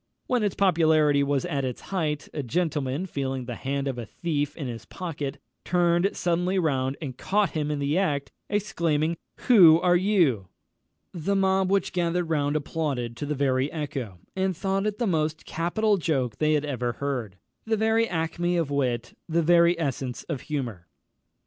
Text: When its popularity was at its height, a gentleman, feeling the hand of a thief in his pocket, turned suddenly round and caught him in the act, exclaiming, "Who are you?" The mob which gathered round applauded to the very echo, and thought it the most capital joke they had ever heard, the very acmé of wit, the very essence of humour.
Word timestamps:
When 0.25 0.41
its 0.41 0.55
popularity 0.55 1.21
was 1.21 1.45
at 1.45 1.63
its 1.63 1.79
height, 1.91 2.27
a 2.33 2.41
gentleman, 2.41 3.05
feeling 3.05 3.45
the 3.45 3.53
hand 3.53 3.87
of 3.87 3.99
a 3.99 4.05
thief 4.07 4.57
in 4.57 4.65
his 4.65 4.83
pocket, 4.83 5.37
turned 5.63 6.17
suddenly 6.17 6.57
round 6.57 6.97
and 6.99 7.15
caught 7.15 7.51
him 7.51 7.69
in 7.69 7.77
the 7.77 7.99
act, 7.99 8.31
exclaiming, 8.49 9.15
"Who 9.41 9.79
are 9.79 9.95
you?" 9.95 10.47
The 11.13 11.35
mob 11.35 11.69
which 11.69 11.93
gathered 11.93 12.29
round 12.31 12.55
applauded 12.55 13.15
to 13.17 13.27
the 13.27 13.35
very 13.35 13.71
echo, 13.71 14.17
and 14.35 14.57
thought 14.57 14.87
it 14.87 14.97
the 14.97 15.05
most 15.05 15.45
capital 15.45 15.97
joke 15.97 16.37
they 16.39 16.53
had 16.53 16.65
ever 16.65 16.93
heard, 16.93 17.37
the 17.67 17.77
very 17.77 18.07
acmé 18.07 18.59
of 18.59 18.71
wit, 18.71 19.15
the 19.29 19.43
very 19.43 19.79
essence 19.79 20.23
of 20.23 20.41
humour. 20.41 20.87